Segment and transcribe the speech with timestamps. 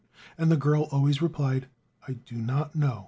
[0.37, 1.67] and the girl always replied:
[2.07, 2.99] "I do not know.